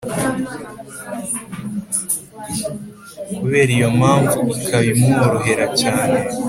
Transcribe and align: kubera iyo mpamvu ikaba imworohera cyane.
kubera 3.37 3.71
iyo 3.77 3.89
mpamvu 3.97 4.39
ikaba 4.57 4.85
imworohera 4.93 5.65
cyane. 5.81 6.17